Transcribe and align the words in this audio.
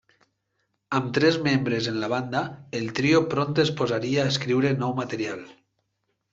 Amb 0.99 1.11
tres 1.17 1.37
membres 1.47 1.89
en 1.91 1.99
la 2.05 2.09
banda, 2.15 2.41
el 2.81 2.89
trio 3.01 3.23
prompte 3.37 3.65
es 3.67 3.73
posaria 3.83 4.25
a 4.27 4.35
escriure 4.35 4.75
nou 4.85 4.99
material. 5.05 5.49